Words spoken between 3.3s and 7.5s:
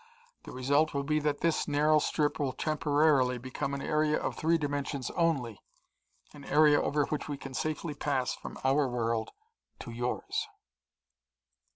become an area of three dimensions only, an area over which we